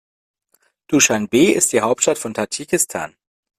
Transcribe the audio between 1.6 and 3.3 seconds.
die Hauptstadt von Tadschikistan.